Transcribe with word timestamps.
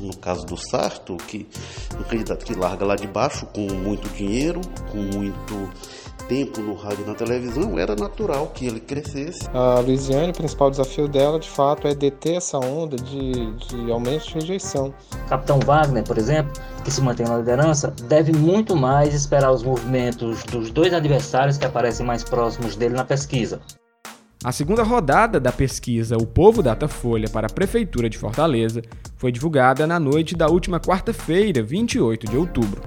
no 0.00 0.16
caso 0.16 0.46
do 0.46 0.56
Sarto, 0.56 1.16
que 1.16 1.46
um 1.98 2.02
candidato 2.04 2.44
que 2.44 2.54
larga 2.54 2.84
lá 2.84 2.96
de 2.96 3.06
baixo 3.06 3.46
com 3.46 3.72
muito 3.72 4.08
dinheiro, 4.10 4.60
com 4.90 4.98
muito 4.98 5.70
tempo 6.28 6.60
no 6.60 6.74
rádio 6.74 7.04
e 7.04 7.08
na 7.08 7.14
televisão, 7.14 7.78
era 7.78 7.96
natural 7.96 8.48
que 8.48 8.66
ele 8.66 8.80
crescesse. 8.80 9.48
A 9.52 9.80
Luiziane, 9.80 10.30
o 10.30 10.34
principal 10.34 10.70
desafio 10.70 11.08
dela, 11.08 11.40
de 11.40 11.48
fato, 11.48 11.88
é 11.88 11.94
deter 11.94 12.36
essa 12.36 12.58
onda 12.58 12.96
de, 12.96 13.50
de 13.52 13.90
aumento 13.90 14.26
de 14.28 14.34
rejeição. 14.34 14.92
Capitão 15.28 15.58
Wagner, 15.60 16.04
por 16.04 16.18
exemplo, 16.18 16.52
que 16.84 16.90
se 16.90 17.00
mantém 17.00 17.26
na 17.26 17.38
liderança, 17.38 17.92
deve 18.08 18.32
muito 18.32 18.76
mais 18.76 19.14
esperar 19.14 19.50
os 19.50 19.62
movimentos 19.62 20.44
dos 20.44 20.70
dois 20.70 20.92
adversários 20.92 21.56
que 21.56 21.64
aparecem 21.64 22.04
mais 22.04 22.22
próximos 22.22 22.76
dele 22.76 22.94
na 22.94 23.04
pesquisa. 23.04 23.60
A 24.48 24.52
segunda 24.52 24.82
rodada 24.82 25.38
da 25.38 25.52
pesquisa 25.52 26.16
O 26.16 26.26
Povo 26.26 26.62
Datafolha 26.62 27.28
para 27.28 27.48
a 27.48 27.52
Prefeitura 27.52 28.08
de 28.08 28.16
Fortaleza 28.16 28.80
foi 29.18 29.30
divulgada 29.30 29.86
na 29.86 30.00
noite 30.00 30.34
da 30.34 30.48
última 30.48 30.80
quarta-feira, 30.80 31.62
28 31.62 32.30
de 32.30 32.34
outubro. 32.34 32.80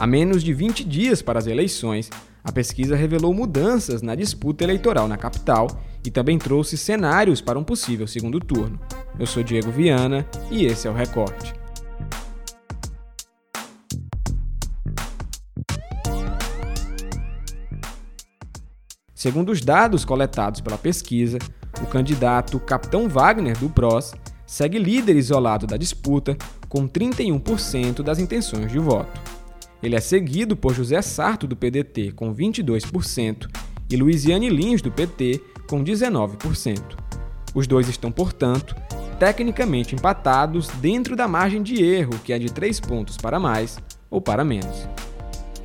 A 0.00 0.06
menos 0.06 0.42
de 0.42 0.54
20 0.54 0.82
dias 0.84 1.20
para 1.20 1.38
as 1.38 1.46
eleições, 1.46 2.08
a 2.42 2.50
pesquisa 2.50 2.96
revelou 2.96 3.34
mudanças 3.34 4.00
na 4.00 4.14
disputa 4.14 4.64
eleitoral 4.64 5.06
na 5.06 5.18
capital 5.18 5.66
e 6.02 6.10
também 6.10 6.38
trouxe 6.38 6.78
cenários 6.78 7.42
para 7.42 7.58
um 7.58 7.62
possível 7.62 8.06
segundo 8.06 8.40
turno. 8.40 8.80
Eu 9.20 9.26
sou 9.26 9.42
Diego 9.42 9.70
Viana 9.70 10.26
e 10.50 10.64
esse 10.64 10.88
é 10.88 10.90
o 10.90 10.94
Recorte. 10.94 11.61
Segundo 19.22 19.52
os 19.52 19.60
dados 19.60 20.04
coletados 20.04 20.60
pela 20.60 20.76
pesquisa, 20.76 21.38
o 21.80 21.86
candidato 21.86 22.58
Capitão 22.58 23.08
Wagner 23.08 23.56
do 23.56 23.70
PROS 23.70 24.14
segue 24.44 24.80
líder 24.80 25.14
isolado 25.14 25.64
da 25.64 25.76
disputa 25.76 26.36
com 26.68 26.88
31% 26.88 28.02
das 28.02 28.18
intenções 28.18 28.72
de 28.72 28.80
voto. 28.80 29.20
Ele 29.80 29.94
é 29.94 30.00
seguido 30.00 30.56
por 30.56 30.74
José 30.74 31.00
Sarto, 31.02 31.46
do 31.46 31.54
PDT, 31.54 32.10
com 32.16 32.34
22%, 32.34 33.48
e 33.88 33.96
Luiziane 33.96 34.50
Lins, 34.50 34.82
do 34.82 34.90
PT, 34.90 35.40
com 35.68 35.84
19%. 35.84 36.82
Os 37.54 37.68
dois 37.68 37.88
estão, 37.88 38.10
portanto, 38.10 38.74
tecnicamente 39.20 39.94
empatados 39.94 40.66
dentro 40.80 41.14
da 41.14 41.28
margem 41.28 41.62
de 41.62 41.80
erro, 41.80 42.18
que 42.24 42.32
é 42.32 42.40
de 42.40 42.52
3 42.52 42.80
pontos 42.80 43.16
para 43.16 43.38
mais 43.38 43.78
ou 44.10 44.20
para 44.20 44.44
menos. 44.44 44.88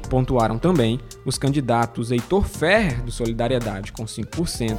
Pontuaram 0.09 0.57
também 0.57 0.99
os 1.25 1.37
candidatos 1.37 2.11
Heitor 2.11 2.45
Ferrer, 2.45 3.03
do 3.03 3.11
Solidariedade, 3.11 3.91
com 3.91 4.05
5%, 4.05 4.77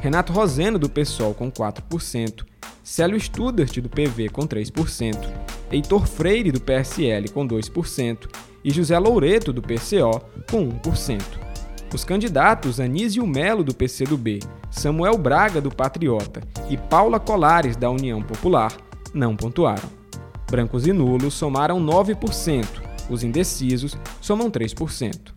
Renato 0.00 0.32
Roseno, 0.32 0.78
do 0.78 0.88
PSOL, 0.88 1.34
com 1.34 1.50
4%, 1.50 2.44
Célio 2.82 3.20
Studart, 3.20 3.78
do 3.78 3.88
PV, 3.88 4.30
com 4.30 4.42
3%, 4.42 5.16
Heitor 5.70 6.06
Freire, 6.06 6.50
do 6.50 6.60
PSL, 6.60 7.28
com 7.28 7.46
2%, 7.46 8.28
e 8.64 8.70
José 8.70 8.98
Loureto, 8.98 9.52
do 9.52 9.62
PCO, 9.62 10.20
com 10.50 10.68
1%. 10.68 11.20
Os 11.92 12.04
candidatos 12.04 12.80
Anísio 12.80 13.26
Melo, 13.26 13.62
do 13.62 13.74
PCdoB, 13.74 14.40
Samuel 14.70 15.18
Braga, 15.18 15.60
do 15.60 15.70
Patriota 15.70 16.40
e 16.68 16.76
Paula 16.76 17.18
Colares, 17.18 17.76
da 17.76 17.90
União 17.90 18.22
Popular, 18.22 18.72
não 19.12 19.36
pontuaram. 19.36 19.88
Brancos 20.50 20.86
e 20.86 20.92
nulos 20.92 21.34
somaram 21.34 21.80
9%, 21.80 22.79
os 23.10 23.22
indecisos 23.22 23.98
somam 24.20 24.50
3%. 24.50 25.32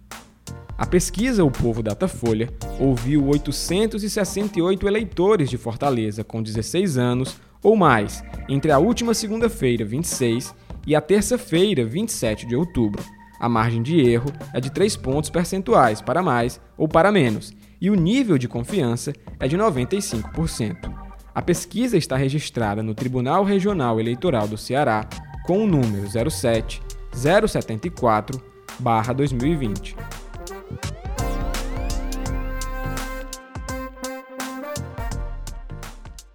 A 0.78 0.86
pesquisa 0.86 1.44
O 1.44 1.52
Povo 1.52 1.84
Datafolha 1.84 2.50
ouviu 2.80 3.26
868 3.28 4.88
eleitores 4.88 5.50
de 5.50 5.58
Fortaleza 5.58 6.24
com 6.24 6.42
16 6.42 6.98
anos 6.98 7.38
ou 7.62 7.76
mais 7.76 8.24
entre 8.50 8.72
a 8.72 8.80
última 8.80 9.14
segunda-feira, 9.14 9.86
26, 9.86 10.54
e 10.86 10.96
a 10.96 11.02
terça-feira, 11.02 11.86
27 11.86 12.46
de 12.46 12.56
outubro. 12.56 13.02
A 13.40 13.48
margem 13.48 13.82
de 13.82 14.00
erro 14.00 14.32
é 14.54 14.60
de 14.60 14.70
3 14.70 14.98
pontos 14.98 15.30
percentuais 15.30 16.02
para 16.02 16.22
mais 16.22 16.60
ou 16.78 16.88
para 16.88 17.12
menos, 17.12 17.54
e 17.80 17.90
o 17.90 17.96
nível 17.96 18.38
de 18.38 18.48
confiança 18.48 19.14
é 19.40 19.48
de 19.48 19.58
95%. 19.58 20.94
A 21.34 21.42
pesquisa 21.42 21.98
está 21.98 22.16
registrada 22.16 22.84
no 22.84 22.94
Tribunal 22.94 23.44
Regional 23.44 24.00
Eleitoral 24.00 24.48
do 24.48 24.58
Ceará 24.58 25.08
com 25.46 25.64
o 25.64 25.68
número 25.68 26.08
07 26.30 26.82
074 27.14 28.42
2020. 29.16 29.96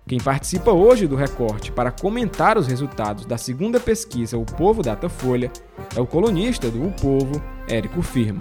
Quem 0.09 0.19
participa 0.19 0.73
hoje 0.73 1.07
do 1.07 1.15
recorte 1.17 1.71
para 1.71 1.93
comentar 1.93 2.57
os 2.57 2.67
resultados 2.67 3.27
da 3.27 3.37
segunda 3.37 3.79
pesquisa 3.79 4.39
O 4.39 4.47
Povo 4.47 4.83
Datafolha 4.83 5.53
é 5.95 6.01
o 6.01 6.07
colunista 6.07 6.71
do 6.71 6.87
O 6.87 6.93
Povo, 6.93 7.43
Érico 7.69 8.01
Firma. 8.01 8.39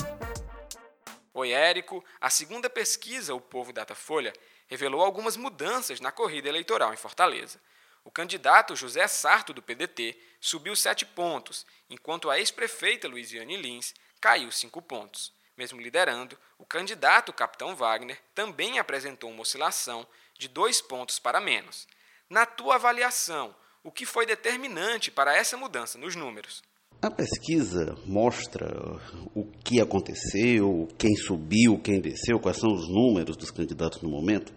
Oi, 1.34 1.52
Érico. 1.52 2.02
A 2.22 2.30
segunda 2.30 2.70
pesquisa 2.70 3.36
O 3.36 3.42
Povo 3.42 3.74
Datafolha 3.74 4.32
revelou 4.68 5.02
algumas 5.02 5.36
mudanças 5.36 6.00
na 6.00 6.10
corrida 6.10 6.48
eleitoral 6.48 6.94
em 6.94 6.98
Fortaleza. 6.98 7.60
O 8.08 8.10
candidato 8.10 8.74
José 8.74 9.06
Sarto, 9.06 9.52
do 9.52 9.62
PDT, 9.62 10.18
subiu 10.40 10.78
sete 10.78 11.06
pontos, 11.06 11.66
enquanto 11.90 12.30
a 12.30 12.40
ex-prefeita 12.40 13.06
Luiziane 13.06 13.58
Lins 13.58 13.94
caiu 14.22 14.50
cinco 14.50 14.82
pontos. 14.82 15.34
Mesmo 15.58 15.82
liderando, 15.82 16.40
o 16.58 16.66
candidato 16.66 17.34
Capitão 17.34 17.76
Wagner 17.76 18.18
também 18.34 18.80
apresentou 18.80 19.30
uma 19.30 19.42
oscilação 19.42 20.08
de 20.38 20.48
dois 20.48 20.80
pontos 20.80 21.20
para 21.20 21.42
menos. 21.42 21.86
Na 22.30 22.46
tua 22.46 22.76
avaliação, 22.76 23.54
o 23.84 23.92
que 23.92 24.06
foi 24.06 24.26
determinante 24.26 25.12
para 25.12 25.36
essa 25.36 25.58
mudança 25.58 25.98
nos 25.98 26.16
números? 26.16 26.64
A 27.00 27.12
pesquisa 27.12 27.96
mostra 28.08 29.00
o 29.36 29.44
que 29.64 29.80
aconteceu, 29.80 30.88
quem 30.98 31.16
subiu, 31.16 31.78
quem 31.78 32.02
desceu, 32.02 32.40
quais 32.40 32.58
são 32.58 32.74
os 32.74 32.90
números 32.90 33.38
dos 33.38 33.52
candidatos 33.52 34.02
no 34.02 34.10
momento, 34.10 34.52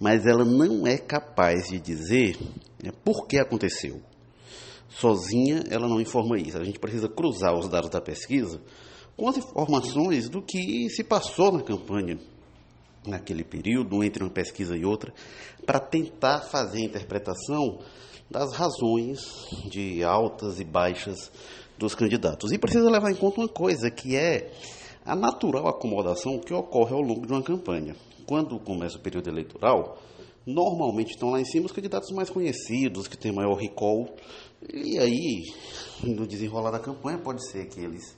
mas 0.00 0.26
ela 0.26 0.44
não 0.44 0.88
é 0.88 0.98
capaz 0.98 1.68
de 1.68 1.78
dizer 1.78 2.36
né, 2.82 2.90
por 3.04 3.28
que 3.28 3.38
aconteceu. 3.38 4.02
Sozinha 4.88 5.62
ela 5.70 5.86
não 5.86 6.00
informa 6.00 6.36
isso. 6.36 6.58
A 6.58 6.64
gente 6.64 6.80
precisa 6.80 7.08
cruzar 7.08 7.54
os 7.56 7.68
dados 7.68 7.90
da 7.90 8.00
pesquisa 8.00 8.60
com 9.16 9.28
as 9.28 9.36
informações 9.36 10.28
do 10.28 10.42
que 10.42 10.90
se 10.90 11.04
passou 11.04 11.52
na 11.52 11.62
campanha 11.62 12.18
naquele 13.06 13.44
período, 13.44 14.02
entre 14.02 14.24
uma 14.24 14.32
pesquisa 14.32 14.76
e 14.76 14.84
outra, 14.84 15.14
para 15.64 15.78
tentar 15.78 16.40
fazer 16.40 16.78
a 16.78 16.86
interpretação 16.86 17.78
das 18.28 18.52
razões 18.52 19.20
de 19.70 20.02
altas 20.02 20.58
e 20.60 20.64
baixas 20.64 21.30
dos 21.78 21.94
candidatos. 21.94 22.52
E 22.52 22.58
precisa 22.58 22.90
levar 22.90 23.10
em 23.10 23.14
conta 23.14 23.40
uma 23.40 23.48
coisa, 23.48 23.90
que 23.90 24.16
é 24.16 24.52
a 25.04 25.14
natural 25.14 25.68
acomodação 25.68 26.38
que 26.38 26.52
ocorre 26.52 26.92
ao 26.94 27.00
longo 27.00 27.26
de 27.26 27.32
uma 27.32 27.42
campanha. 27.42 27.94
Quando 28.26 28.58
começa 28.58 28.98
o 28.98 29.00
período 29.00 29.28
eleitoral, 29.28 29.98
normalmente 30.44 31.12
estão 31.12 31.30
lá 31.30 31.40
em 31.40 31.44
cima 31.44 31.66
os 31.66 31.72
candidatos 31.72 32.10
mais 32.10 32.28
conhecidos, 32.28 33.08
que 33.08 33.16
têm 33.16 33.32
maior 33.32 33.54
recall, 33.54 34.08
e 34.72 34.98
aí, 34.98 35.44
no 36.02 36.26
desenrolar 36.26 36.72
da 36.72 36.78
campanha, 36.78 37.18
pode 37.18 37.48
ser 37.48 37.68
que 37.68 37.80
eles 37.80 38.16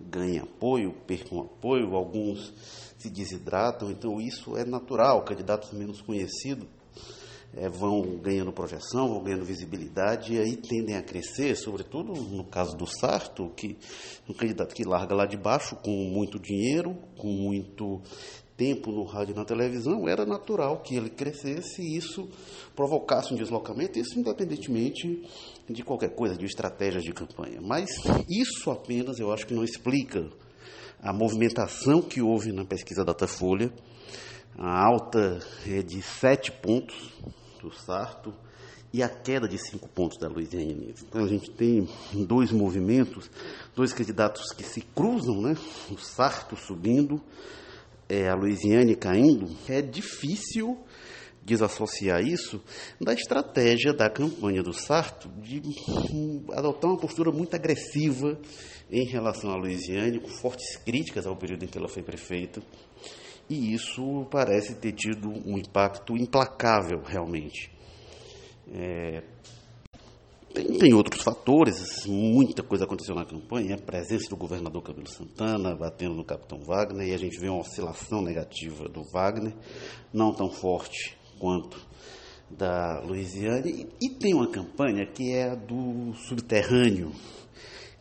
ganhem 0.00 0.38
apoio, 0.38 0.94
percam 1.06 1.40
apoio, 1.40 1.94
alguns 1.94 2.52
se 2.98 3.10
desidratam, 3.10 3.90
então 3.90 4.20
isso 4.20 4.56
é 4.56 4.64
natural. 4.64 5.22
Candidatos 5.24 5.72
menos 5.72 6.00
conhecidos 6.00 6.66
é, 7.56 7.68
vão 7.68 8.18
ganhando 8.18 8.52
projeção, 8.52 9.08
vão 9.08 9.22
ganhando 9.22 9.44
visibilidade 9.44 10.34
e 10.34 10.38
aí 10.38 10.56
tendem 10.56 10.96
a 10.96 11.02
crescer, 11.02 11.54
sobretudo 11.56 12.12
no 12.12 12.44
caso 12.44 12.76
do 12.76 12.86
Sarto, 12.86 13.50
que 13.56 13.76
um 14.28 14.32
candidato 14.32 14.74
que 14.74 14.84
larga 14.84 15.14
lá 15.14 15.26
de 15.26 15.36
baixo 15.36 15.76
com 15.76 15.90
muito 15.90 16.38
dinheiro, 16.38 16.96
com 17.18 17.28
muito 17.28 18.00
tempo 18.56 18.92
no 18.92 19.04
rádio 19.04 19.32
e 19.32 19.36
na 19.36 19.44
televisão, 19.44 20.08
era 20.08 20.24
natural 20.24 20.80
que 20.82 20.94
ele 20.94 21.10
crescesse 21.10 21.82
e 21.82 21.96
isso 21.96 22.28
provocasse 22.76 23.34
um 23.34 23.36
deslocamento, 23.36 23.98
isso 23.98 24.18
independentemente 24.18 25.22
de 25.68 25.82
qualquer 25.82 26.14
coisa, 26.14 26.36
de 26.36 26.44
estratégias 26.44 27.02
de 27.02 27.12
campanha. 27.12 27.60
Mas 27.60 27.90
isso 28.28 28.70
apenas 28.70 29.18
eu 29.18 29.32
acho 29.32 29.46
que 29.46 29.54
não 29.54 29.64
explica 29.64 30.30
a 31.00 31.12
movimentação 31.12 32.00
que 32.00 32.22
houve 32.22 32.52
na 32.52 32.64
pesquisa 32.64 33.04
Datafolha. 33.04 33.72
A 34.56 34.86
alta 34.86 35.40
é 35.66 35.82
de 35.82 36.00
7 36.00 36.52
pontos 36.52 37.10
do 37.62 37.72
Sarto 37.72 38.34
e 38.92 39.02
a 39.02 39.08
queda 39.08 39.48
de 39.48 39.56
5 39.56 39.88
pontos 39.88 40.18
da 40.18 40.28
Luiziane 40.28 40.74
Nunes. 40.74 41.02
Então 41.02 41.24
a 41.24 41.28
gente 41.28 41.50
tem 41.50 41.88
dois 42.26 42.52
movimentos, 42.52 43.30
dois 43.74 43.92
candidatos 43.92 44.52
que 44.52 44.64
se 44.64 44.82
cruzam, 44.82 45.40
né? 45.40 45.56
O 45.90 45.96
Sarto 45.96 46.56
subindo, 46.56 47.20
é, 48.08 48.28
a 48.28 48.34
Luiziane 48.34 48.94
caindo. 48.94 49.48
É 49.68 49.80
difícil 49.80 50.78
desassociar 51.44 52.22
isso 52.22 52.62
da 53.00 53.12
estratégia 53.12 53.92
da 53.92 54.08
campanha 54.08 54.62
do 54.62 54.72
Sarto 54.72 55.28
de 55.40 55.60
adotar 56.52 56.90
uma 56.90 56.98
postura 56.98 57.32
muito 57.32 57.54
agressiva 57.54 58.38
em 58.90 59.06
relação 59.06 59.50
à 59.50 59.56
Luiziane, 59.56 60.20
com 60.20 60.28
fortes 60.28 60.76
críticas 60.76 61.26
ao 61.26 61.34
período 61.34 61.64
em 61.64 61.68
que 61.68 61.78
ela 61.78 61.88
foi 61.88 62.02
prefeita. 62.02 62.62
E 63.48 63.74
isso 63.74 64.26
parece 64.30 64.74
ter 64.76 64.92
tido 64.92 65.28
um 65.28 65.58
impacto 65.58 66.16
implacável, 66.16 67.02
realmente. 67.02 67.70
É, 68.72 69.22
tem 70.52 70.78
tem 70.78 70.92
outros 70.92 71.22
fatores, 71.22 72.06
muita 72.06 72.62
coisa 72.62 72.84
aconteceu 72.84 73.14
na 73.14 73.24
campanha, 73.24 73.74
a 73.74 73.78
presença 73.78 74.28
do 74.28 74.36
governador 74.36 74.82
Camilo 74.82 75.08
Santana 75.08 75.74
batendo 75.74 76.14
no 76.14 76.24
capitão 76.24 76.60
Wagner, 76.60 77.08
e 77.08 77.14
a 77.14 77.16
gente 77.16 77.38
vê 77.40 77.48
uma 77.48 77.60
oscilação 77.60 78.20
negativa 78.20 78.88
do 78.88 79.02
Wagner, 79.02 79.54
não 80.12 80.34
tão 80.34 80.50
forte 80.50 81.16
quanto 81.38 81.78
da 82.50 83.00
Louisiane, 83.00 83.88
e, 84.00 84.06
e 84.06 84.10
tem 84.10 84.34
uma 84.34 84.50
campanha 84.50 85.06
que 85.06 85.32
é 85.32 85.52
a 85.52 85.54
do 85.54 86.12
subterrâneo, 86.14 87.12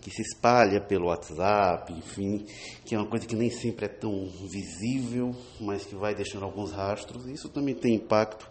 que 0.02 0.10
se 0.10 0.22
espalha 0.24 0.82
pelo 0.82 1.08
WhatsApp, 1.08 1.94
enfim, 1.94 2.46
que 2.84 2.96
é 2.96 2.98
uma 2.98 3.08
coisa 3.08 3.26
que 3.28 3.36
nem 3.36 3.50
sempre 3.50 3.86
é 3.86 3.88
tão 3.88 4.28
visível, 4.50 5.36
mas 5.60 5.86
que 5.86 5.96
vai 5.96 6.16
deixando 6.16 6.44
alguns 6.44 6.72
rastros. 6.72 7.26
Isso 7.28 7.48
também 7.48 7.76
tem 7.76 7.96
impacto. 7.96 8.50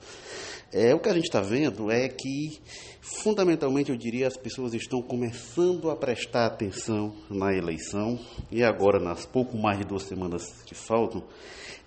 É, 0.72 0.94
o 0.94 1.00
que 1.00 1.08
a 1.08 1.14
gente 1.14 1.24
está 1.24 1.40
vendo 1.40 1.90
é 1.90 2.08
que, 2.08 2.60
fundamentalmente, 3.00 3.90
eu 3.90 3.96
diria, 3.96 4.28
as 4.28 4.36
pessoas 4.36 4.72
estão 4.72 5.02
começando 5.02 5.90
a 5.90 5.96
prestar 5.96 6.46
atenção 6.46 7.12
na 7.28 7.52
eleição, 7.52 8.18
e 8.52 8.62
agora, 8.62 9.00
nas 9.00 9.26
pouco 9.26 9.58
mais 9.58 9.78
de 9.78 9.84
duas 9.84 10.04
semanas 10.04 10.62
que 10.64 10.74
faltam, 10.76 11.24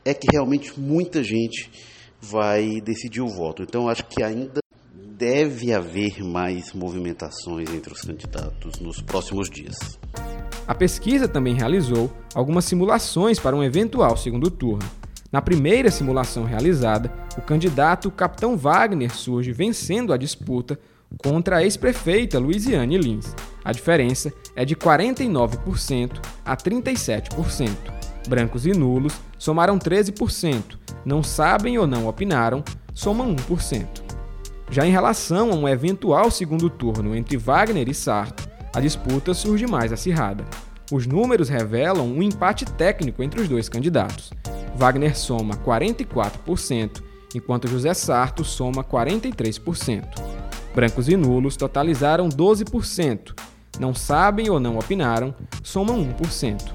é 0.04 0.14
que 0.14 0.28
realmente 0.30 0.78
muita 0.78 1.24
gente 1.24 1.72
vai 2.20 2.82
decidir 2.82 3.22
o 3.22 3.28
voto. 3.28 3.64
Então, 3.64 3.88
acho 3.88 4.06
que 4.06 4.22
ainda 4.22 4.63
deve 5.24 5.72
haver 5.72 6.22
mais 6.22 6.74
movimentações 6.74 7.74
entre 7.74 7.94
os 7.94 8.02
candidatos 8.02 8.78
nos 8.82 9.02
próximos 9.02 9.50
dias. 9.50 9.98
A 10.68 10.76
pesquisa 10.76 11.30
também 11.30 11.54
realizou 11.54 12.12
algumas 12.36 12.66
simulações 12.66 13.40
para 13.40 13.56
um 13.56 13.64
eventual 13.64 14.18
segundo 14.18 14.52
turno. 14.52 14.84
Na 15.32 15.42
primeira 15.42 15.90
simulação 15.90 16.44
realizada, 16.44 17.10
o 17.38 17.42
candidato 17.42 18.12
Capitão 18.12 18.58
Wagner 18.58 19.16
surge 19.16 19.54
vencendo 19.54 20.12
a 20.12 20.18
disputa 20.18 20.78
contra 21.18 21.58
a 21.58 21.64
ex-prefeita 21.64 22.38
Luiziane 22.38 22.98
Lins. 22.98 23.34
A 23.64 23.72
diferença 23.72 24.34
é 24.58 24.66
de 24.66 24.76
49% 24.76 26.20
a 26.44 26.58
37%. 26.58 27.70
Brancos 28.28 28.66
e 28.66 28.74
nulos 28.74 29.14
somaram 29.40 29.80
13%, 29.80 30.78
não 31.06 31.24
sabem 31.24 31.78
ou 31.78 31.88
não 31.88 32.10
opinaram, 32.10 32.62
somam 32.94 33.34
1%. 33.34 34.03
Já 34.74 34.88
em 34.88 34.90
relação 34.92 35.52
a 35.52 35.54
um 35.54 35.70
eventual 35.70 36.32
segundo 36.32 36.68
turno 36.68 37.16
entre 37.16 37.38
Wagner 37.38 37.88
e 37.88 37.94
Sarto, 37.94 38.50
a 38.74 38.80
disputa 38.80 39.32
surge 39.32 39.68
mais 39.68 39.94
acirrada. 39.94 40.44
Os 40.92 41.06
números 41.06 41.48
revelam 41.48 42.08
um 42.08 42.24
empate 42.24 42.66
técnico 42.66 43.22
entre 43.22 43.40
os 43.40 43.48
dois 43.48 43.70
candidatos. 43.70 44.34
Wagner 44.76 45.16
soma 45.16 45.54
44%, 45.58 47.04
enquanto 47.36 47.68
José 47.68 47.94
Sarto 47.94 48.44
soma 48.44 48.84
43%. 48.84 50.06
Brancos 50.74 51.08
e 51.08 51.16
nulos 51.16 51.56
totalizaram 51.56 52.28
12%, 52.28 53.40
não 53.80 53.94
sabem 53.94 54.50
ou 54.50 54.60
não 54.60 54.80
opinaram, 54.80 55.36
somam 55.62 56.04
1%. 56.04 56.74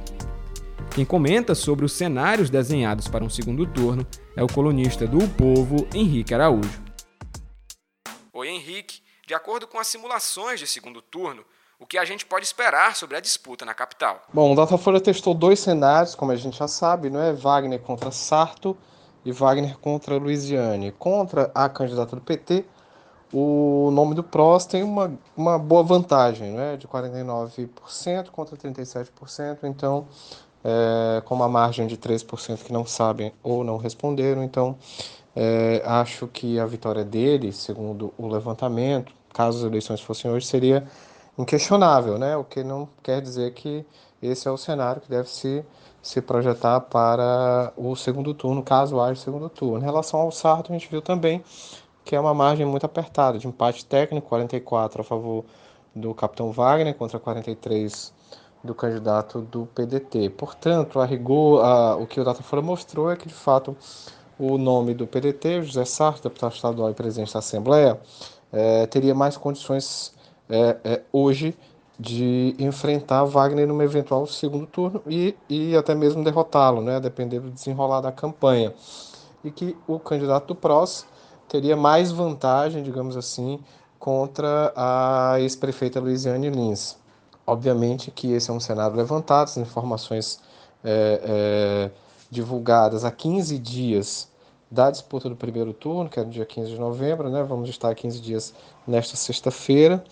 Quem 0.94 1.04
comenta 1.04 1.52
sobre 1.52 1.84
os 1.84 1.90
cenários 1.90 2.48
desenhados 2.48 3.08
para 3.08 3.24
um 3.24 3.28
segundo 3.28 3.66
turno 3.66 4.06
é 4.36 4.44
o 4.44 4.46
colunista 4.46 5.04
do 5.04 5.18
o 5.18 5.28
Povo, 5.28 5.84
Henrique 5.92 6.32
Araújo. 6.32 6.87
Henrique. 8.48 9.00
De 9.26 9.34
acordo 9.34 9.66
com 9.66 9.78
as 9.78 9.86
simulações 9.86 10.58
de 10.58 10.66
segundo 10.66 11.02
turno, 11.02 11.44
o 11.78 11.86
que 11.86 11.98
a 11.98 12.04
gente 12.04 12.26
pode 12.26 12.44
esperar 12.44 12.96
sobre 12.96 13.16
a 13.16 13.20
disputa 13.20 13.64
na 13.64 13.74
capital? 13.74 14.22
Bom, 14.32 14.52
o 14.52 14.56
Datafolha 14.56 15.00
testou 15.00 15.34
dois 15.34 15.60
cenários, 15.60 16.14
como 16.14 16.32
a 16.32 16.36
gente 16.36 16.58
já 16.58 16.66
sabe, 16.66 17.10
não 17.10 17.22
é? 17.22 17.32
Wagner 17.32 17.80
contra 17.80 18.10
Sarto 18.10 18.76
e 19.24 19.30
Wagner 19.30 19.78
contra 19.78 20.16
Luiziane. 20.16 20.92
Contra 20.92 21.50
a 21.54 21.68
candidata 21.68 22.16
do 22.16 22.22
PT, 22.22 22.64
o 23.32 23.90
nome 23.92 24.14
do 24.14 24.24
PROS 24.24 24.64
tem 24.64 24.82
uma, 24.82 25.12
uma 25.36 25.58
boa 25.58 25.82
vantagem, 25.82 26.52
não 26.52 26.62
é? 26.62 26.76
De 26.76 26.88
49% 26.88 28.30
contra 28.30 28.56
37%. 28.56 29.58
Então, 29.64 30.08
é, 30.64 31.20
com 31.24 31.34
uma 31.34 31.48
margem 31.48 31.86
de 31.86 31.96
3% 31.96 32.64
que 32.64 32.72
não 32.72 32.86
sabem 32.86 33.32
ou 33.42 33.62
não 33.62 33.76
responderam. 33.76 34.42
Então, 34.42 34.76
é, 35.40 35.80
acho 35.84 36.26
que 36.26 36.58
a 36.58 36.66
vitória 36.66 37.04
dele, 37.04 37.52
segundo 37.52 38.12
o 38.18 38.26
levantamento, 38.26 39.12
caso 39.32 39.58
as 39.58 39.64
eleições 39.64 40.00
fossem 40.00 40.28
hoje, 40.28 40.44
seria 40.46 40.84
inquestionável, 41.38 42.18
né? 42.18 42.36
O 42.36 42.42
que 42.42 42.64
não 42.64 42.88
quer 43.04 43.22
dizer 43.22 43.54
que 43.54 43.86
esse 44.20 44.48
é 44.48 44.50
o 44.50 44.56
cenário 44.56 45.00
que 45.00 45.08
deve 45.08 45.28
se, 45.28 45.64
se 46.02 46.20
projetar 46.20 46.80
para 46.80 47.72
o 47.76 47.94
segundo 47.94 48.34
turno, 48.34 48.64
caso 48.64 49.00
haja 49.00 49.20
segundo 49.20 49.48
turno. 49.48 49.78
Em 49.78 49.84
relação 49.84 50.18
ao 50.18 50.32
Sarto, 50.32 50.72
a 50.72 50.74
gente 50.76 50.90
viu 50.90 51.00
também 51.00 51.40
que 52.04 52.16
é 52.16 52.20
uma 52.20 52.34
margem 52.34 52.66
muito 52.66 52.84
apertada, 52.84 53.38
de 53.38 53.46
empate 53.46 53.84
técnico, 53.84 54.28
44 54.28 55.02
a 55.02 55.04
favor 55.04 55.44
do 55.94 56.12
capitão 56.14 56.50
Wagner 56.50 56.94
contra 56.94 57.20
43 57.20 58.12
do 58.64 58.74
candidato 58.74 59.40
do 59.42 59.66
PDT. 59.66 60.30
Portanto, 60.30 60.98
a 60.98 61.04
rigor, 61.04 61.64
a, 61.64 61.94
o 61.94 62.08
que 62.08 62.20
o 62.20 62.24
Datafolha 62.24 62.62
mostrou 62.62 63.08
é 63.08 63.14
que, 63.16 63.28
de 63.28 63.34
fato, 63.34 63.76
o 64.38 64.56
nome 64.56 64.94
do 64.94 65.06
PDT, 65.06 65.62
José 65.62 65.84
Sarto, 65.84 66.22
deputado 66.22 66.54
estadual 66.54 66.90
e 66.90 66.94
presidente 66.94 67.32
da 67.32 67.40
Assembleia, 67.40 68.00
é, 68.52 68.86
teria 68.86 69.14
mais 69.14 69.36
condições 69.36 70.14
é, 70.48 70.76
é, 70.84 71.02
hoje 71.12 71.56
de 71.98 72.54
enfrentar 72.58 73.24
Wagner 73.24 73.66
num 73.66 73.82
eventual 73.82 74.26
segundo 74.26 74.66
turno 74.66 75.02
e, 75.06 75.34
e 75.48 75.76
até 75.76 75.94
mesmo 75.94 76.22
derrotá-lo, 76.22 76.80
né, 76.80 77.00
dependendo 77.00 77.46
do 77.46 77.50
desenrolar 77.50 78.00
da 78.00 78.12
campanha. 78.12 78.72
E 79.42 79.50
que 79.50 79.76
o 79.86 79.98
candidato 79.98 80.48
do 80.48 80.54
PROS 80.54 81.06
teria 81.48 81.76
mais 81.76 82.12
vantagem, 82.12 82.82
digamos 82.82 83.16
assim, 83.16 83.58
contra 83.98 84.72
a 84.76 85.40
ex-prefeita 85.40 85.98
Luiziane 85.98 86.50
Lins. 86.50 86.96
Obviamente 87.46 88.10
que 88.10 88.32
esse 88.32 88.50
é 88.50 88.52
um 88.52 88.60
cenário 88.60 88.96
levantado, 88.96 89.46
as 89.46 89.56
informações 89.56 90.40
é, 90.84 91.20
é, 91.24 91.90
divulgadas 92.30 93.04
há 93.04 93.10
15 93.10 93.58
dias 93.58 94.28
da 94.70 94.90
disputa 94.90 95.28
do 95.28 95.36
primeiro 95.36 95.72
turno, 95.72 96.10
que 96.10 96.20
é 96.20 96.24
no 96.24 96.30
dia 96.30 96.44
15 96.44 96.72
de 96.72 96.78
novembro, 96.78 97.30
né? 97.30 97.42
vamos 97.42 97.68
estar 97.68 97.94
15 97.94 98.20
dias 98.20 98.54
nesta 98.86 99.16
sexta-feira. 99.16 100.04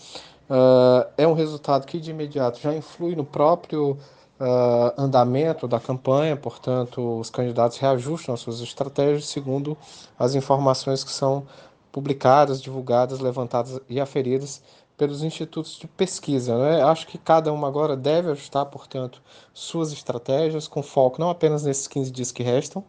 Uh, 0.49 1.07
é 1.17 1.27
um 1.27 1.35
resultado 1.35 1.87
que 1.87 2.01
de 2.01 2.11
imediato 2.11 2.61
já 2.61 2.75
influi 2.75 3.15
no 3.15 3.25
próprio 3.25 3.99
uh, 4.41 4.93
andamento 4.97 5.69
da 5.69 5.79
campanha, 5.79 6.37
portanto, 6.37 7.19
os 7.19 7.29
candidatos 7.29 7.79
reajustam 7.79 8.35
as 8.35 8.41
suas 8.41 8.61
estratégias 8.61 9.27
segundo 9.27 9.77
as 10.19 10.35
informações 10.35 11.05
que 11.05 11.11
são 11.11 11.47
publicadas, 11.91 12.63
divulgadas, 12.63 13.21
levantadas 13.21 13.81
e 13.89 14.01
aferidas 14.01 14.63
pelos 14.97 15.23
institutos 15.23 15.79
de 15.79 15.87
pesquisa. 15.87 16.57
Né? 16.59 16.83
Acho 16.83 17.07
que 17.07 17.19
cada 17.19 17.53
uma 17.53 17.69
agora 17.69 17.97
deve 17.97 18.31
ajustar, 18.31 18.67
portanto, 18.67 19.21
suas 19.53 19.93
estratégias 19.93 20.67
com 20.67 20.83
foco 20.83 21.21
não 21.21 21.31
apenas 21.31 21.65
nesses 21.65 21.87
15 21.87 22.11
dias 22.11 22.33
que 22.33 22.43
restam, 22.43 22.83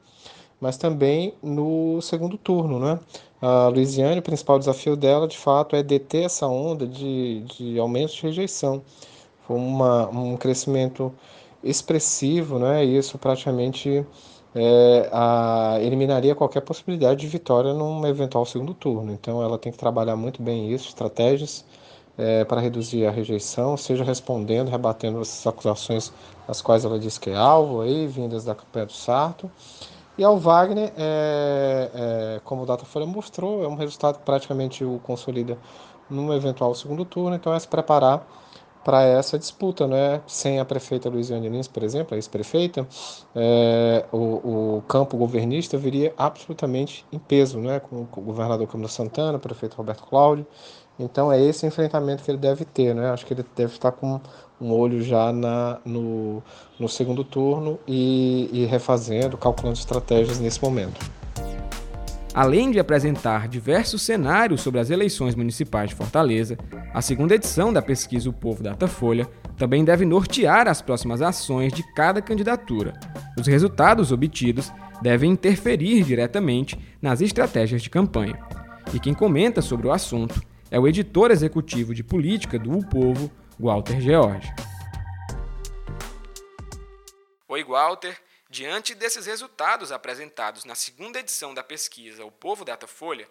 mas 0.59 0.77
também 0.77 1.33
no 1.43 2.01
segundo 2.01 2.37
turno. 2.37 2.79
Né? 2.79 2.99
A 3.41 3.67
Luiziane, 3.67 4.19
o 4.19 4.23
principal 4.23 4.57
desafio 4.57 4.95
dela, 4.95 5.27
de 5.27 5.37
fato, 5.37 5.75
é 5.75 5.83
deter 5.83 6.25
essa 6.25 6.47
onda 6.47 6.87
de, 6.87 7.41
de 7.41 7.79
aumento 7.79 8.13
de 8.13 8.21
rejeição. 8.23 8.81
Foi 9.45 9.57
uma, 9.57 10.09
um 10.09 10.37
crescimento 10.37 11.13
expressivo, 11.63 12.59
né? 12.59 12.83
isso 12.85 13.17
praticamente 13.17 14.05
é, 14.55 15.09
a, 15.11 15.77
eliminaria 15.81 16.33
qualquer 16.33 16.61
possibilidade 16.61 17.19
de 17.21 17.27
vitória 17.27 17.73
num 17.73 18.05
eventual 18.07 18.45
segundo 18.45 18.73
turno. 18.73 19.11
Então 19.11 19.43
ela 19.43 19.57
tem 19.57 19.71
que 19.71 19.77
trabalhar 19.77 20.15
muito 20.15 20.41
bem 20.41 20.71
isso, 20.71 20.87
estratégias 20.87 21.65
é, 22.17 22.43
para 22.43 22.59
reduzir 22.59 23.05
a 23.05 23.11
rejeição, 23.11 23.77
seja 23.77 24.03
respondendo, 24.03 24.69
rebatendo 24.69 25.21
essas 25.21 25.45
acusações 25.45 26.11
as 26.47 26.61
quais 26.61 26.85
ela 26.85 26.97
diz 26.97 27.17
que 27.17 27.29
é 27.29 27.35
alvo, 27.35 27.81
aí, 27.81 28.07
vindas 28.07 28.43
da 28.43 28.55
campanha 28.55 28.85
do 28.85 28.93
Sarto. 28.93 29.51
E 30.17 30.23
ao 30.23 30.37
Wagner, 30.37 30.91
é, 30.97 31.91
é, 31.93 32.41
como 32.43 32.63
o 32.63 32.65
Datafolha 32.65 33.05
mostrou, 33.05 33.63
é 33.63 33.67
um 33.67 33.75
resultado 33.75 34.17
que 34.17 34.25
praticamente 34.25 34.83
o 34.83 34.99
consolida 35.03 35.57
num 36.09 36.33
eventual 36.33 36.73
segundo 36.73 37.05
turno, 37.05 37.35
então 37.35 37.53
é 37.53 37.59
se 37.59 37.67
preparar 37.67 38.25
para 38.83 39.03
essa 39.03 39.37
disputa, 39.37 39.85
né? 39.85 40.21
Sem 40.25 40.61
a 40.61 40.65
prefeita 40.65 41.09
Luiziane 41.09 41.49
Lins, 41.49 41.67
por 41.67 41.83
exemplo, 41.83 42.15
a 42.15 42.17
ex-prefeita, 42.17 42.87
é, 43.35 44.05
o, 44.13 44.77
o, 44.77 44.83
campo 44.87 45.17
governista 45.17 45.77
viria 45.77 46.13
absolutamente 46.17 47.05
em 47.11 47.19
peso, 47.19 47.59
né? 47.59 47.81
Com 47.81 48.03
o 48.03 48.21
governador 48.21 48.65
Camilo 48.65 48.87
Santana, 48.87 49.37
o 49.37 49.41
prefeito 49.41 49.75
Roberto 49.75 50.03
Cláudio, 50.03 50.47
então 50.99 51.31
é 51.31 51.41
esse 51.41 51.65
enfrentamento 51.65 52.23
que 52.23 52.31
ele 52.31 52.37
deve 52.37 52.65
ter, 52.65 52.95
né? 52.95 53.11
Acho 53.11 53.25
que 53.25 53.33
ele 53.33 53.45
deve 53.55 53.73
estar 53.73 53.91
com 53.91 54.19
um 54.59 54.71
olho 54.71 55.01
já 55.01 55.31
na, 55.31 55.79
no, 55.85 56.41
no 56.79 56.89
segundo 56.89 57.23
turno 57.23 57.79
e, 57.87 58.49
e 58.51 58.65
refazendo, 58.65 59.37
calculando 59.37 59.77
estratégias 59.77 60.39
nesse 60.39 60.61
momento. 60.61 60.99
Além 62.33 62.69
de 62.69 62.79
apresentar 62.79 63.47
diversos 63.47 64.03
cenários 64.03 64.61
sobre 64.61 64.79
as 64.79 64.89
eleições 64.89 65.33
municipais 65.33 65.89
de 65.89 65.95
Fortaleza, 65.95 66.57
a 66.93 67.01
segunda 67.01 67.33
edição 67.33 67.73
da 67.73 67.81
pesquisa 67.81 68.29
O 68.29 68.33
Povo 68.33 68.61
Datafolha 68.61 69.27
também 69.57 69.83
deve 69.83 70.05
nortear 70.05 70.67
as 70.67 70.79
próximas 70.79 71.21
ações 71.21 71.73
de 71.73 71.81
cada 71.95 72.21
candidatura. 72.21 72.93
Os 73.39 73.47
resultados 73.47 74.11
obtidos 74.11 74.71
devem 75.01 75.31
interferir 75.31 76.03
diretamente 76.03 76.77
nas 77.01 77.21
estratégias 77.21 77.81
de 77.81 77.89
campanha. 77.89 78.37
E 78.93 78.99
quem 78.99 79.15
comenta 79.15 79.61
sobre 79.61 79.87
o 79.87 79.91
assunto 79.91 80.39
é 80.69 80.79
o 80.79 80.87
editor 80.87 81.31
executivo 81.31 81.93
de 81.93 82.03
política 82.03 82.59
do 82.59 82.77
O 82.77 82.85
Povo, 82.85 83.31
Walter 83.59 83.99
George. 84.01 84.51
Oi, 87.47 87.63
Walter. 87.63 88.17
Diante 88.49 88.95
desses 88.95 89.25
resultados 89.25 89.91
apresentados 89.91 90.63
na 90.63 90.73
segunda 90.73 91.19
edição 91.19 91.53
da 91.53 91.63
pesquisa 91.63 92.25
O 92.25 92.31
Povo 92.31 92.63
Datafolha, 92.63 93.27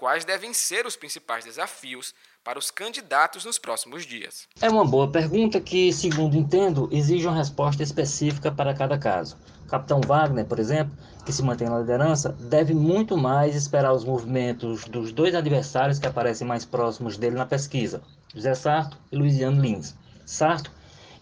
quais 0.00 0.24
devem 0.24 0.54
ser 0.54 0.86
os 0.86 0.96
principais 0.96 1.44
desafios 1.44 2.14
para 2.42 2.58
os 2.58 2.70
candidatos 2.70 3.44
nos 3.44 3.58
próximos 3.58 4.06
dias? 4.06 4.48
É 4.58 4.70
uma 4.70 4.82
boa 4.82 5.06
pergunta 5.12 5.60
que, 5.60 5.92
segundo 5.92 6.38
entendo, 6.38 6.88
exige 6.90 7.26
uma 7.26 7.36
resposta 7.36 7.82
específica 7.82 8.50
para 8.50 8.72
cada 8.72 8.96
caso. 8.96 9.36
Capitão 9.68 10.00
Wagner, 10.00 10.46
por 10.46 10.58
exemplo, 10.58 10.96
que 11.26 11.30
se 11.30 11.42
mantém 11.42 11.68
na 11.68 11.80
liderança, 11.80 12.30
deve 12.40 12.72
muito 12.72 13.14
mais 13.14 13.54
esperar 13.54 13.92
os 13.92 14.02
movimentos 14.02 14.86
dos 14.86 15.12
dois 15.12 15.34
adversários 15.34 15.98
que 15.98 16.06
aparecem 16.06 16.48
mais 16.48 16.64
próximos 16.64 17.18
dele 17.18 17.36
na 17.36 17.44
pesquisa, 17.44 18.02
José 18.34 18.54
Sarto 18.54 18.96
e 19.12 19.16
Luiziano 19.16 19.60
Lins. 19.60 19.94
Sarto, 20.24 20.72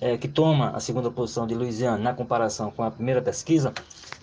é, 0.00 0.16
que 0.16 0.28
toma 0.28 0.70
a 0.70 0.78
segunda 0.78 1.10
posição 1.10 1.48
de 1.48 1.54
Luiziano 1.56 2.00
na 2.00 2.14
comparação 2.14 2.70
com 2.70 2.84
a 2.84 2.92
primeira 2.92 3.20
pesquisa, 3.20 3.74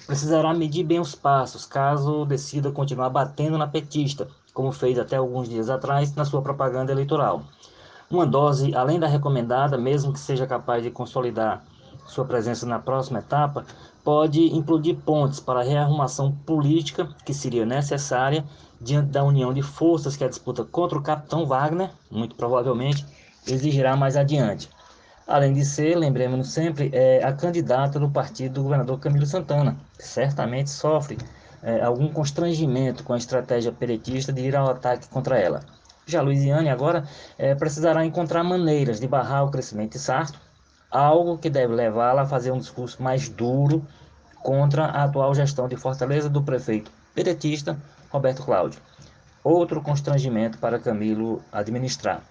precisará 0.08 0.54
medir 0.54 0.86
bem 0.86 1.02
os 1.02 1.14
passos 1.14 1.66
caso 1.66 2.26
decida 2.26 2.72
continuar 2.72 3.10
batendo 3.10 3.58
na 3.58 3.68
petista, 3.68 4.30
como 4.56 4.72
fez 4.72 4.98
até 4.98 5.18
alguns 5.18 5.50
dias 5.50 5.70
atrás 5.70 6.16
na 6.16 6.24
sua 6.24 6.42
propaganda 6.42 6.92
eleitoral. 6.92 7.44
Uma 8.10 8.26
dose 8.26 8.74
além 8.74 8.98
da 8.98 9.06
recomendada, 9.06 9.78
mesmo 9.78 10.14
que 10.14 10.20
seja 10.20 10.48
capaz 10.48 10.82
de 10.82 10.90
consolidar 10.90 11.62
sua 12.08 12.24
presença 12.24 12.66
na 12.66 12.80
próxima 12.80 13.20
etapa, 13.20 13.66
pode 14.04 14.56
implodir 14.56 14.96
pontes 14.96 15.42
para 15.42 15.60
a 15.60 15.64
rearrumação 15.64 16.32
política 16.32 17.10
que 17.26 17.34
seria 17.34 17.66
necessária 17.66 18.46
diante 18.80 19.10
da 19.10 19.24
união 19.24 19.54
de 19.54 19.62
forças 19.62 20.16
que 20.16 20.24
a 20.24 20.30
disputa 20.30 20.64
contra 20.64 20.98
o 20.98 21.02
capitão 21.02 21.46
Wagner, 21.46 21.90
muito 22.10 22.36
provavelmente, 22.36 23.06
exigirá 23.46 23.98
mais 23.98 24.16
adiante. 24.16 24.70
Além 25.28 25.54
de 25.54 25.66
ser, 25.66 25.98
lembremos-nos 25.98 26.54
sempre, 26.54 26.92
é 26.94 27.24
a 27.24 27.34
candidata 27.34 28.00
do 28.00 28.10
partido 28.10 28.54
do 28.54 28.64
governador 28.64 29.00
Camilo 29.00 29.26
Santana, 29.26 29.76
que 29.98 30.08
certamente 30.08 30.70
sofre 30.70 31.18
é, 31.66 31.82
algum 31.82 32.08
constrangimento 32.08 33.04
com 33.04 33.14
a 33.14 33.18
estratégia 33.18 33.72
peretista 33.72 34.32
de 34.32 34.42
ir 34.42 34.56
ao 34.56 34.70
ataque 34.70 35.10
contra 35.10 35.40
ela. 35.40 35.62
Já 36.06 36.22
Luiziane 36.22 36.70
agora 36.70 37.06
é, 37.40 37.56
precisará 37.56 38.06
encontrar 38.06 38.44
maneiras 38.44 39.00
de 39.00 39.08
barrar 39.08 39.44
o 39.44 39.50
crescimento 39.50 39.94
de 39.94 40.00
Sarto, 40.00 40.40
algo 40.92 41.40
que 41.40 41.50
deve 41.50 41.74
levá-la 41.74 42.22
a 42.22 42.28
fazer 42.28 42.52
um 42.52 42.60
discurso 42.60 43.02
mais 43.02 43.28
duro 43.28 43.84
contra 44.44 44.86
a 44.86 45.06
atual 45.06 45.34
gestão 45.34 45.68
de 45.68 45.76
Fortaleza 45.76 46.30
do 46.30 46.44
prefeito 46.44 46.92
peretista 47.16 47.76
Roberto 48.12 48.44
Cláudio. 48.44 48.80
Outro 49.44 49.82
constrangimento 49.82 50.60
para 50.60 50.78
Camilo 50.78 51.42
administrar. 51.52 52.22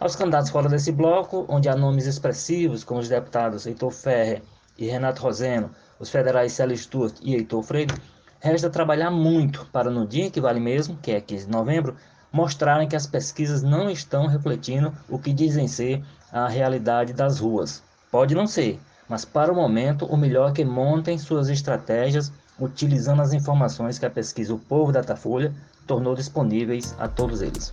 Aos 0.00 0.16
candidatos 0.16 0.50
fora 0.50 0.68
desse 0.68 0.90
bloco, 0.90 1.46
onde 1.48 1.68
há 1.68 1.76
nomes 1.76 2.06
expressivos 2.06 2.82
como 2.82 2.98
os 2.98 3.08
deputados 3.08 3.64
Heitor 3.64 3.92
Ferrer 3.92 4.42
e 4.76 4.86
Renato 4.86 5.22
Roseno, 5.22 5.70
os 6.00 6.10
federais 6.10 6.52
Célio 6.52 6.76
Stuart 6.76 7.14
e 7.22 7.36
Heitor 7.36 7.62
Freire, 7.62 7.94
Resta 8.42 8.68
trabalhar 8.68 9.08
muito 9.08 9.64
para 9.66 9.88
no 9.88 10.04
dia 10.04 10.28
que 10.28 10.40
vale 10.40 10.58
mesmo, 10.58 10.98
que 11.00 11.12
é 11.12 11.20
15 11.20 11.46
de 11.46 11.52
novembro, 11.52 11.94
mostrarem 12.32 12.88
que 12.88 12.96
as 12.96 13.06
pesquisas 13.06 13.62
não 13.62 13.88
estão 13.88 14.26
refletindo 14.26 14.92
o 15.08 15.16
que 15.16 15.32
dizem 15.32 15.68
ser 15.68 16.02
a 16.32 16.48
realidade 16.48 17.12
das 17.12 17.38
ruas. 17.38 17.84
Pode 18.10 18.34
não 18.34 18.44
ser, 18.48 18.80
mas 19.08 19.24
para 19.24 19.52
o 19.52 19.54
momento 19.54 20.06
o 20.06 20.16
melhor 20.16 20.50
é 20.50 20.54
que 20.54 20.64
montem 20.64 21.16
suas 21.18 21.48
estratégias 21.48 22.32
utilizando 22.58 23.22
as 23.22 23.32
informações 23.32 23.96
que 23.96 24.06
a 24.06 24.10
pesquisa 24.10 24.52
O 24.52 24.58
Povo 24.58 24.90
Datafolha 24.90 25.54
tornou 25.86 26.16
disponíveis 26.16 26.96
a 26.98 27.06
todos 27.06 27.42
eles. 27.42 27.72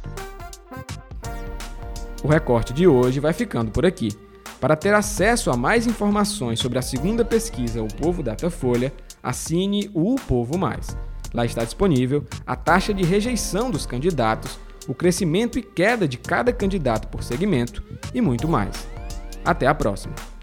O 2.24 2.28
recorte 2.28 2.74
de 2.74 2.86
hoje 2.86 3.20
vai 3.20 3.34
ficando 3.34 3.72
por 3.72 3.88
aqui. 3.88 4.10
Para 4.62 4.76
ter 4.76 4.94
acesso 4.94 5.50
a 5.50 5.58
mais 5.58 5.88
informações 5.88 6.60
sobre 6.60 6.78
a 6.78 6.84
segunda 6.84 7.26
pesquisa 7.26 7.82
O 7.82 7.88
Povo 7.88 8.22
Datafolha, 8.22 8.94
assine 9.22 9.90
o 9.94 10.16
Povo 10.16 10.58
Mais. 10.58 10.98
Lá 11.34 11.46
está 11.46 11.64
disponível 11.64 12.26
a 12.46 12.56
taxa 12.56 12.94
de 12.94 13.04
rejeição 13.04 13.70
dos 13.70 13.86
candidatos, 13.86 14.60
o 14.88 14.94
crescimento 14.94 15.60
e 15.60 15.62
queda 15.62 16.08
de 16.08 16.18
cada 16.18 16.52
candidato 16.52 17.08
por 17.08 17.24
segmento 17.24 17.84
e 18.14 18.22
muito 18.22 18.48
mais. 18.48 18.88
Até 19.46 19.68
a 19.68 19.76
próxima! 19.76 20.39